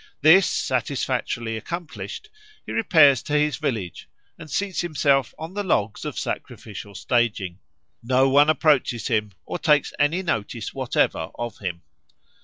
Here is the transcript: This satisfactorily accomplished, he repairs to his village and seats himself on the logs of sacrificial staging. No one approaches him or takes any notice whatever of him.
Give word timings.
This 0.21 0.49
satisfactorily 0.49 1.55
accomplished, 1.57 2.31
he 2.65 2.71
repairs 2.71 3.21
to 3.21 3.33
his 3.37 3.57
village 3.57 4.09
and 4.35 4.49
seats 4.49 4.81
himself 4.81 5.31
on 5.37 5.53
the 5.53 5.61
logs 5.61 6.05
of 6.05 6.17
sacrificial 6.17 6.95
staging. 6.95 7.59
No 8.01 8.27
one 8.27 8.49
approaches 8.49 9.09
him 9.09 9.33
or 9.45 9.59
takes 9.59 9.93
any 9.99 10.23
notice 10.23 10.73
whatever 10.73 11.29
of 11.37 11.59
him. 11.59 11.83